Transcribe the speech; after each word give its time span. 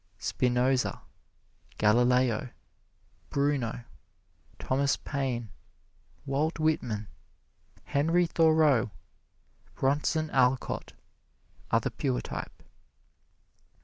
Spinoza, 0.17 1.03
Galileo, 1.77 2.49
Bruno, 3.29 3.83
Thomas 4.57 4.97
Paine, 4.97 5.51
Walt 6.25 6.57
Whitman, 6.57 7.07
Henry 7.83 8.25
Thoreau, 8.25 8.89
Bronson 9.75 10.31
Alcott, 10.31 10.93
are 11.69 11.81
the 11.81 11.91
pure 11.91 12.19
type. 12.19 12.63